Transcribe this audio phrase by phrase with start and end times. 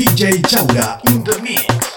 [0.00, 1.89] DJ Chaura in the.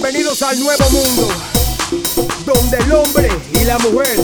[0.00, 1.28] Bienvenidos al nuevo mundo,
[2.46, 4.16] donde el hombre y la mujer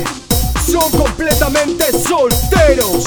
[0.70, 3.06] son completamente solteros.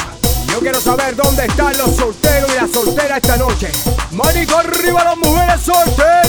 [0.52, 3.72] Yo quiero saber dónde están los solteros y las solteras esta noche.
[4.12, 6.27] Manico arriba las mujeres solteras.